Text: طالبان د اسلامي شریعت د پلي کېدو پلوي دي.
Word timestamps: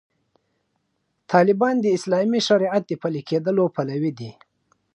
طالبان 1.31 1.75
د 1.81 1.85
اسلامي 1.97 2.39
شریعت 2.47 2.83
د 2.87 2.91
پلي 3.01 3.21
کېدو 3.29 3.63
پلوي 3.75 4.11
دي. 4.19 4.31